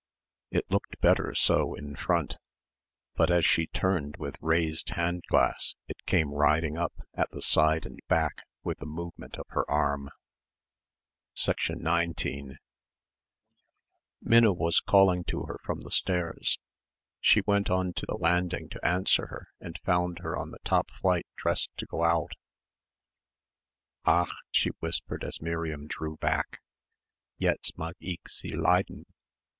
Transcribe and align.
It 0.49 0.65
looked 0.71 0.99
better 0.99 1.35
so 1.35 1.75
in 1.75 1.95
front; 1.95 2.37
but 3.13 3.29
as 3.29 3.45
she 3.45 3.67
turned 3.67 4.17
with 4.17 4.35
raised 4.41 4.89
hand 4.95 5.21
glass 5.29 5.75
it 5.87 6.03
came 6.07 6.31
riding 6.33 6.75
up 6.75 6.93
at 7.13 7.29
the 7.29 7.41
side 7.43 7.85
and 7.85 7.99
back 8.07 8.41
with 8.63 8.79
the 8.79 8.87
movement 8.87 9.37
of 9.37 9.45
her 9.49 9.63
arm. 9.69 10.09
19 11.69 12.57
Minna 14.23 14.51
was 14.51 14.79
calling 14.79 15.23
to 15.25 15.43
her 15.43 15.59
from 15.63 15.81
the 15.81 15.91
stairs. 15.91 16.57
She 17.19 17.41
went 17.45 17.69
on 17.69 17.93
to 17.93 18.05
the 18.07 18.17
landing 18.17 18.69
to 18.69 18.83
answer 18.83 19.27
her 19.27 19.49
and 19.59 19.79
found 19.85 20.17
her 20.23 20.35
on 20.35 20.49
the 20.49 20.57
top 20.65 20.89
flight 20.89 21.27
dressed 21.37 21.69
to 21.77 21.85
go 21.85 22.03
out. 22.03 22.31
"Ach!" 24.07 24.33
she 24.49 24.71
whispered 24.79 25.23
as 25.23 25.39
Miriam 25.39 25.85
drew 25.85 26.17
back. 26.17 26.63
"Jetzt 27.39 27.77
mag' 27.77 27.93
ich 28.01 28.21
Sie 28.29 28.55
leiden. 28.55 29.05